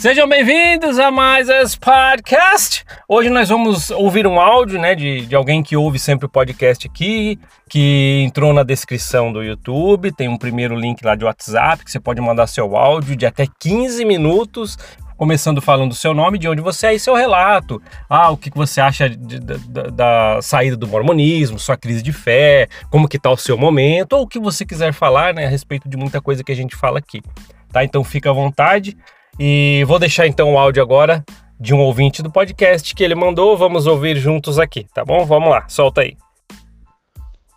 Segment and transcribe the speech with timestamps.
[0.00, 2.86] Sejam bem-vindos a mais esse podcast.
[3.06, 6.86] Hoje nós vamos ouvir um áudio né, de, de alguém que ouve sempre o podcast
[6.86, 7.38] aqui,
[7.68, 10.10] que entrou na descrição do YouTube.
[10.10, 13.46] Tem um primeiro link lá de WhatsApp que você pode mandar seu áudio de até
[13.58, 14.78] 15 minutos
[15.18, 17.82] começando falando o seu nome, de onde você é e seu relato.
[18.08, 22.68] Ah, o que você acha de, da, da, saída do mormonismo, sua crise de fé,
[22.88, 25.90] como que tá o seu momento, ou o que você quiser falar, né, a respeito
[25.90, 27.20] de muita coisa que a gente fala aqui.
[27.70, 27.84] Tá?
[27.84, 28.96] Então fica à vontade.
[29.38, 31.24] E vou deixar então o áudio agora
[31.58, 33.56] de um ouvinte do podcast que ele mandou.
[33.56, 35.24] Vamos ouvir juntos aqui, tá bom?
[35.24, 36.16] Vamos lá, solta aí.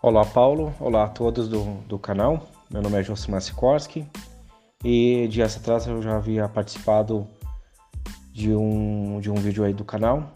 [0.02, 0.74] Olá, Paulo.
[0.80, 2.48] Olá a todos do, do canal.
[2.70, 4.06] Meu nome é Josimar Sikorski
[4.84, 7.26] e dias atrás eu já havia participado
[8.32, 10.30] de um, de um vídeo aí do canal,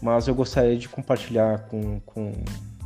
[0.00, 2.32] mas eu gostaria de compartilhar com, com,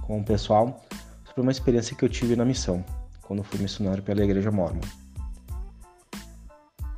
[0.03, 0.85] com o pessoal
[1.25, 2.85] sobre uma experiência que eu tive na missão,
[3.23, 4.81] quando fui missionário pela Igreja Mormon.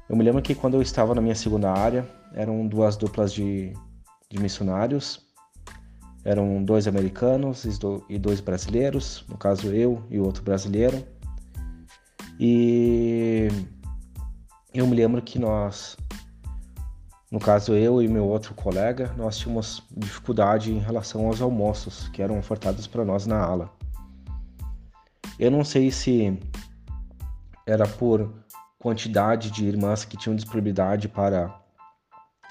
[0.09, 3.75] Eu me lembro que quando eu estava na minha segunda área, eram duas duplas de,
[4.31, 5.27] de missionários.
[6.25, 7.65] Eram dois americanos
[8.09, 11.03] e dois brasileiros, no caso eu e outro brasileiro.
[12.41, 13.49] E
[14.73, 15.97] eu me lembro que nós,
[17.31, 22.23] no caso eu e meu outro colega, nós tínhamos dificuldade em relação aos almoços que
[22.23, 23.71] eram ofertados para nós na ala.
[25.39, 26.39] Eu não sei se
[27.67, 28.33] era por
[28.79, 31.53] quantidade de irmãs que tinham disponibilidade para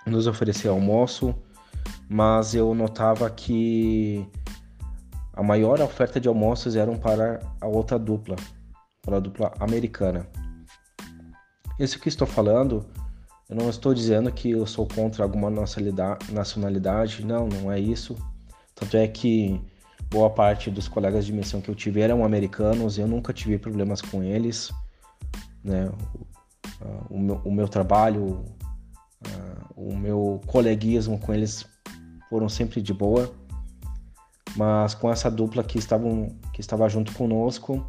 [0.05, 1.33] nos oferecer almoço,
[2.09, 4.27] mas eu notava que
[5.33, 8.35] a maior oferta de almoços eram para a outra dupla,
[9.01, 10.27] para a dupla americana.
[11.79, 12.85] Isso que estou falando,
[13.49, 18.15] eu não estou dizendo que eu sou contra alguma nacionalidade, não, não é isso.
[18.73, 19.61] Tanto é que
[20.09, 24.01] boa parte dos colegas de missão que eu tive eram americanos, eu nunca tive problemas
[24.01, 24.71] com eles
[25.67, 25.91] né?
[27.09, 28.45] O, meu, o meu trabalho,
[29.75, 31.65] o meu coleguismo com eles
[32.29, 33.31] foram sempre de boa,
[34.55, 37.85] mas com essa dupla que estavam que estava junto conosco,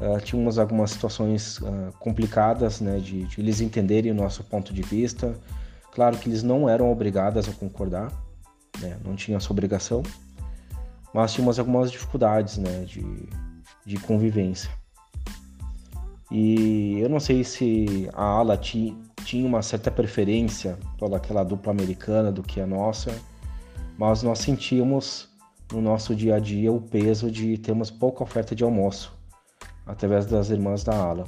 [0.00, 4.82] uh, tínhamos algumas situações uh, complicadas, né, de, de, eles entenderem o nosso ponto de
[4.82, 5.34] vista.
[5.92, 8.12] Claro que eles não eram obrigados a concordar,
[8.80, 10.02] né, não tinha essa obrigação,
[11.14, 13.28] mas tínhamos algumas dificuldades, né, de,
[13.86, 14.70] de convivência.
[16.30, 22.30] E eu não sei se a ala tinha uma certa preferência pela aquela dupla americana
[22.30, 23.12] do que a nossa,
[23.98, 25.28] mas nós sentíamos
[25.72, 29.12] no nosso dia a dia o peso de termos pouca oferta de almoço
[29.84, 31.24] através das irmãs da ala.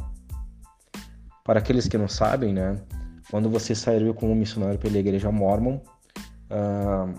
[1.45, 2.81] Para aqueles que não sabem, né,
[3.29, 5.81] quando você serviu como missionário pela igreja mormon,
[6.49, 7.13] uh,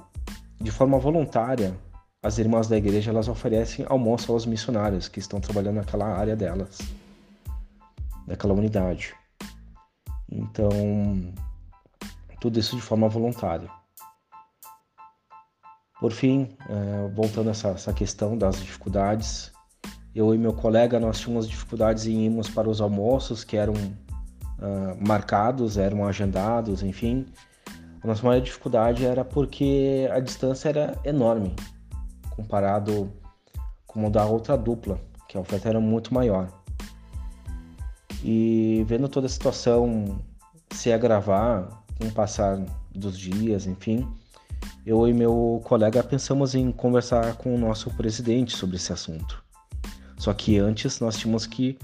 [0.61, 1.75] de forma voluntária,
[2.21, 6.79] as irmãs da igreja elas oferecem almoço aos missionários que estão trabalhando naquela área delas
[8.27, 9.15] daquela unidade.
[10.29, 10.69] Então,
[12.39, 13.69] tudo isso de forma voluntária.
[15.99, 19.51] Por fim, é, voltando a essa, questão das dificuldades,
[20.13, 25.07] eu e meu colega nós tínhamos dificuldades em irmos para os almoços que eram uh,
[25.07, 27.25] marcados, eram agendados, enfim.
[28.03, 31.55] A nossa maior dificuldade era porque a distância era enorme
[32.35, 33.11] comparado
[33.87, 36.62] com o da outra dupla, que a oferta era muito maior.
[38.23, 40.19] E vendo toda a situação
[40.71, 41.67] se agravar
[41.99, 42.57] com o passar
[42.95, 44.07] dos dias, enfim,
[44.85, 49.43] eu e meu colega pensamos em conversar com o nosso presidente sobre esse assunto.
[50.17, 51.77] Só que antes nós tínhamos que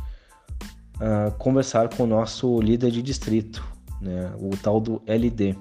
[0.96, 3.66] uh, conversar com o nosso líder de distrito,
[4.02, 5.56] né, o tal do LD.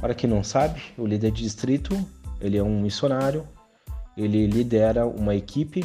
[0.00, 1.96] Para quem não sabe, o líder de distrito
[2.40, 3.46] ele é um missionário,
[4.16, 5.84] ele lidera uma equipe,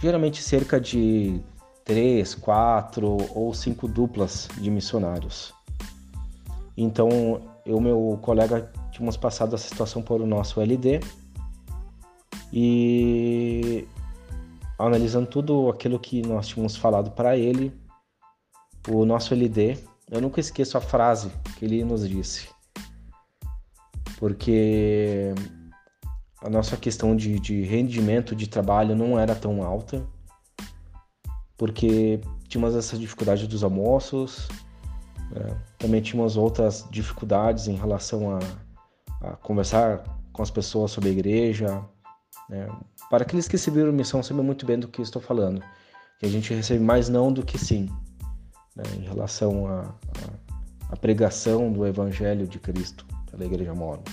[0.00, 1.40] geralmente cerca de
[1.84, 5.52] três, quatro ou cinco duplas de missionários.
[6.76, 7.08] Então,
[7.66, 11.00] eu meu colega tínhamos passado essa situação por o nosso LD
[12.52, 13.86] e
[14.78, 17.72] analisando tudo aquilo que nós tínhamos falado para ele,
[18.88, 19.78] o nosso LD,
[20.10, 22.48] eu nunca esqueço a frase que ele nos disse,
[24.18, 25.32] porque
[26.42, 30.04] a nossa questão de, de rendimento de trabalho não era tão alta
[31.56, 34.48] porque tínhamos essa dificuldade dos almoços,
[35.30, 35.56] né?
[35.78, 38.40] também tínhamos outras dificuldades em relação a,
[39.28, 40.02] a, conversar
[40.32, 41.84] com as pessoas sobre a igreja.
[42.48, 42.68] Né?
[43.10, 45.62] Para aqueles que serviram missão sabem muito bem do que estou falando,
[46.18, 47.88] que a gente recebe mais não do que sim,
[48.74, 48.84] né?
[48.98, 49.66] em relação
[50.88, 54.04] à pregação do Evangelho de Cristo pela Igreja Mormon.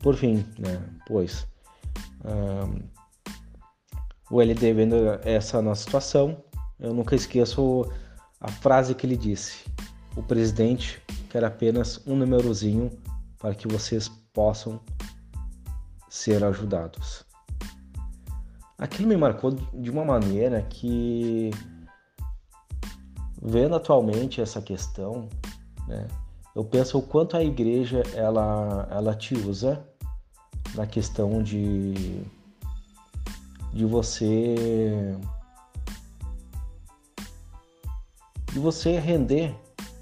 [0.00, 0.82] Por fim, né?
[1.06, 1.46] pois
[4.30, 6.42] o LD vendo essa nossa situação,
[6.78, 7.90] eu nunca esqueço
[8.40, 9.64] a frase que ele disse.
[10.16, 12.90] o presidente quer apenas um númerozinho
[13.38, 14.80] para que vocês possam
[16.08, 17.24] ser ajudados.
[18.76, 21.50] Aquilo me marcou de uma maneira que,
[23.40, 25.28] vendo atualmente essa questão,
[25.86, 26.08] né,
[26.56, 29.84] eu penso o quanto a igreja ela, ela te usa
[30.74, 32.24] na questão de,
[33.80, 35.16] de você
[38.52, 39.56] de você render,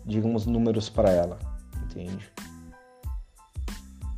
[0.04, 1.38] digamos, números para ela,
[1.84, 2.28] entende?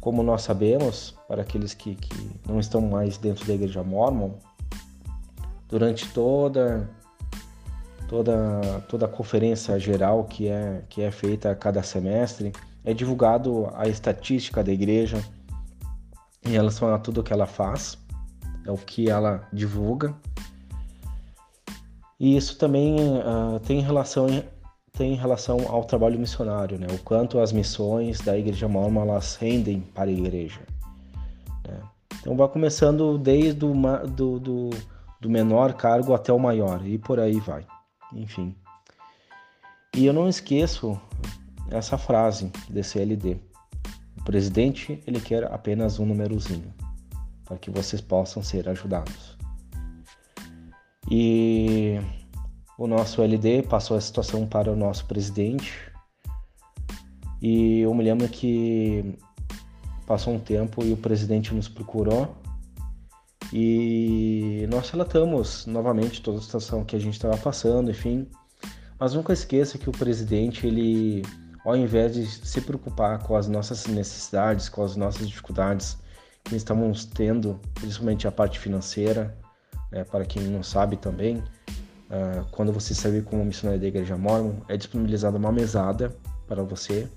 [0.01, 4.31] Como nós sabemos, para aqueles que, que não estão mais dentro da igreja mormon,
[5.69, 6.89] durante toda
[8.09, 12.51] toda toda a conferência geral que é que é feita a cada semestre,
[12.83, 15.23] é divulgado a estatística da igreja
[16.43, 17.99] em relação a tudo que ela faz,
[18.67, 20.15] é o que ela divulga
[22.21, 24.27] e isso também uh, tem relação
[24.93, 26.87] tem relação ao trabalho missionário, né?
[26.93, 30.61] O quanto as missões da Igreja Mormon elas rendem para a Igreja.
[31.67, 31.81] Né?
[32.21, 33.73] Então vai começando desde o
[34.07, 34.71] do, do,
[35.19, 37.67] do menor cargo até o maior e por aí vai.
[38.13, 38.55] Enfim.
[39.97, 41.01] E eu não esqueço
[41.71, 43.39] essa frase desse LD.
[44.19, 46.75] O presidente ele quer apenas um númerozinho
[47.51, 49.37] para que vocês possam ser ajudados.
[51.11, 51.99] E
[52.79, 55.73] o nosso LD passou a situação para o nosso presidente.
[57.43, 59.19] E eu me lembro que
[60.07, 62.37] passou um tempo e o presidente nos procurou
[63.53, 68.29] e nós relatamos novamente toda a situação que a gente estava passando, enfim.
[68.97, 71.23] Mas nunca esqueça que o presidente, ele,
[71.65, 75.99] ao invés de se preocupar com as nossas necessidades, com as nossas dificuldades
[76.45, 79.37] que estamos tendo, principalmente a parte financeira,
[79.91, 84.55] né, para quem não sabe também, uh, quando você serve como missionário da igreja mormon,
[84.69, 86.17] é disponibilizada uma mesada
[86.47, 87.09] para você,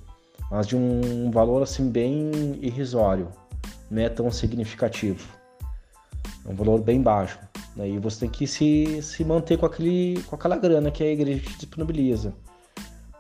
[0.50, 2.32] mas de um valor assim bem
[2.62, 3.30] irrisório,
[3.90, 5.28] não é tão significativo.
[6.46, 7.40] É um valor bem baixo.
[7.76, 7.90] Né?
[7.90, 11.42] E você tem que se, se manter com, aquele, com aquela grana que a igreja
[11.42, 12.34] te disponibiliza.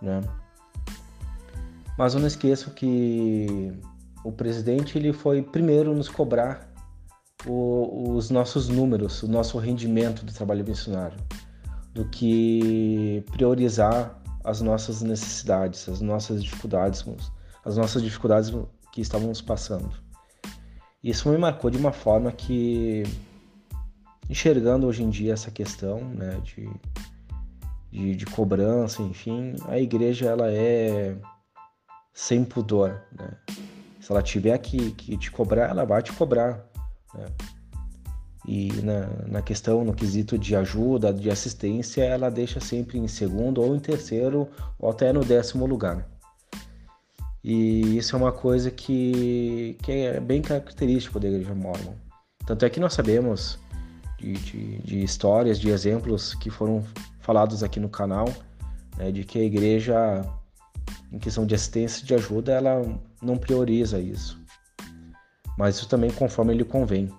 [0.01, 0.21] Né?
[1.97, 3.71] Mas eu não esqueço que
[4.33, 6.74] presidente ele foi primeiro nos cobrar
[7.45, 11.18] o, os nossos números, o nosso rendimento do trabalho missionário,
[11.94, 17.06] do que priorizar as nossas necessidades, as nossas dificuldades,
[17.63, 18.51] as nossas dificuldades
[18.91, 19.91] que estávamos passando.
[21.03, 23.03] Isso me marcou de uma forma que,
[24.30, 26.69] enxergando hoje em dia essa questão né, de,
[27.91, 31.18] de, de cobrança, enfim, a igreja ela é
[32.13, 33.01] sem pudor.
[33.18, 33.31] Né?
[34.03, 36.65] Se ela tiver que, que te cobrar, ela vai te cobrar.
[37.15, 37.25] Né?
[38.45, 43.61] E na, na questão, no quesito de ajuda, de assistência, ela deixa sempre em segundo
[43.61, 46.05] ou em terceiro ou até no décimo lugar.
[47.41, 51.94] E isso é uma coisa que, que é bem característico da Igreja Mormon.
[52.45, 53.57] Tanto é que nós sabemos
[54.19, 56.83] de, de, de histórias, de exemplos que foram
[57.21, 58.27] falados aqui no canal,
[58.97, 60.25] né, de que a igreja,
[61.13, 62.81] em questão de assistência e de ajuda, ela
[63.21, 64.44] não prioriza isso
[65.57, 67.12] mas isso também conforme ele convém.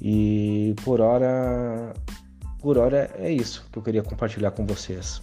[0.00, 1.92] E por hora,
[2.60, 5.22] por hora é isso que eu queria compartilhar com vocês.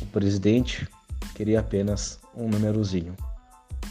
[0.00, 0.88] O presidente
[1.34, 3.14] queria apenas um númerozinho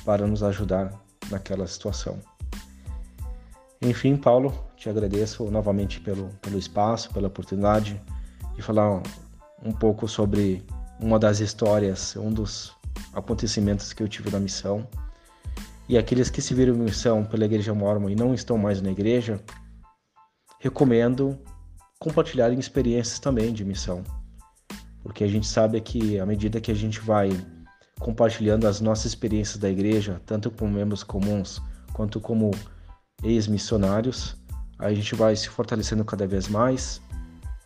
[0.04, 0.92] para nos ajudar
[1.30, 2.20] naquela situação.
[3.82, 8.02] Enfim, Paulo, te agradeço novamente pelo, pelo espaço, pela oportunidade
[8.56, 9.02] de falar
[9.64, 10.64] um pouco sobre
[11.02, 12.74] uma das histórias, um dos
[13.12, 14.88] acontecimentos que eu tive na missão
[15.90, 19.42] e aqueles que se viram missão pela Igreja Mormon e não estão mais na igreja,
[20.60, 21.38] recomendo
[22.00, 24.04] compartilharem experiências também de missão.
[25.04, 27.30] Porque a gente sabe que à medida que a gente vai
[28.00, 31.62] compartilhando as nossas experiências da igreja, tanto como membros comuns
[31.94, 32.52] quanto como
[33.24, 34.38] ex-missionários,
[34.80, 37.02] a gente vai se fortalecendo cada vez mais.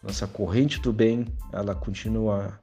[0.02, 2.60] Nossa corrente do bem, ela continua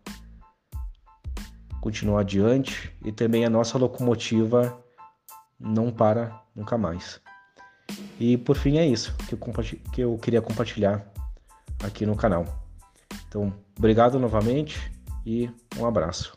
[1.82, 4.80] continua adiante e também a nossa locomotiva
[5.58, 7.20] não para nunca mais.
[8.20, 9.38] E por fim é isso que eu,
[9.92, 11.04] que eu queria compartilhar
[11.82, 12.46] aqui no canal.
[13.26, 14.92] Então, obrigado novamente
[15.26, 16.32] e um abraço.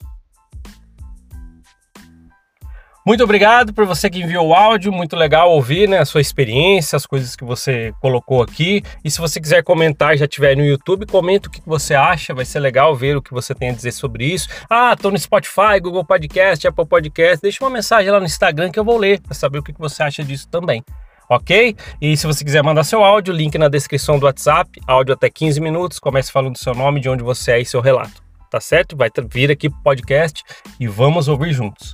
[3.06, 6.96] Muito obrigado por você que enviou o áudio, muito legal ouvir né, a sua experiência,
[6.96, 8.82] as coisas que você colocou aqui.
[9.04, 12.46] E se você quiser comentar, já estiver no YouTube, comenta o que você acha, vai
[12.46, 14.50] ser legal ver o que você tem a dizer sobre isso.
[14.68, 18.80] Ah, tô no Spotify, Google Podcast, Apple Podcast, deixa uma mensagem lá no Instagram que
[18.80, 20.84] eu vou ler para saber o que você acha disso também.
[21.30, 21.76] Ok?
[22.02, 25.62] E se você quiser mandar seu áudio, link na descrição do WhatsApp, áudio até 15
[25.62, 28.96] minutos, comece falando do seu nome, de onde você é e seu relato tá certo?
[28.96, 30.42] Vai vir aqui pro podcast
[30.80, 31.94] e vamos ouvir juntos.